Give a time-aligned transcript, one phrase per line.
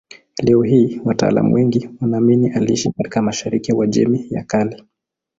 [0.43, 4.83] Leo hii wataalamu wengi wanaamini aliishi katika mashariki ya Uajemi ya Kale.